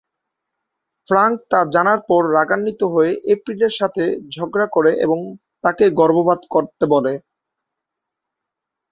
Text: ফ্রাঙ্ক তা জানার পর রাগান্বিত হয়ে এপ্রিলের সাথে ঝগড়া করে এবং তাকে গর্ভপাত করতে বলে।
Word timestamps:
ফ্রাঙ্ক 1.07 1.37
তা 1.51 1.59
জানার 1.73 1.99
পর 2.09 2.21
রাগান্বিত 2.37 2.81
হয়ে 2.93 3.11
এপ্রিলের 3.33 3.73
সাথে 3.79 4.03
ঝগড়া 4.35 4.67
করে 4.67 4.91
এবং 5.05 5.19
তাকে 5.63 5.85
গর্ভপাত 5.99 6.41
করতে 6.53 6.83
বলে। 6.93 7.13